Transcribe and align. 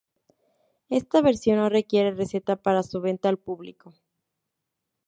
Esta 0.99 1.21
versión 1.27 1.57
no 1.59 1.69
requiere 1.69 2.09
receta 2.09 2.55
para 2.55 2.81
su 2.81 3.01
venta 3.01 3.29
al 3.29 3.37
público. 3.37 3.93